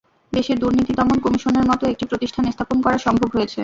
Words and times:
দেশে 0.33 0.53
দুর্নীতি 0.55 0.93
দমন 0.93 1.17
কমিশনের 1.19 1.65
মতো 1.65 1.83
একটি 1.87 2.05
প্রতিষ্ঠান 2.05 2.43
স্থাপন 2.51 2.77
করা 2.81 2.97
সম্ভব 2.97 3.29
হয়েছে। 3.35 3.59